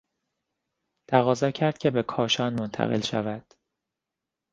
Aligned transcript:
تقاضا 1.09 1.51
کرد 1.51 1.77
که 1.77 1.91
به 1.91 2.03
کاشان 2.03 2.59
منتقل 2.59 3.01
شود. 3.01 3.53